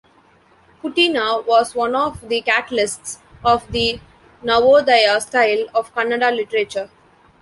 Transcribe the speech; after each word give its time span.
PuTiNa 0.81 1.45
was 1.45 1.75
one 1.75 1.95
of 1.95 2.27
the 2.27 2.41
catalysts 2.41 3.19
of 3.45 3.71
the 3.71 3.99
Navodaya 4.43 5.21
style 5.21 5.67
of 5.75 5.93
Kannada 5.93 6.35
literature. 6.35 6.89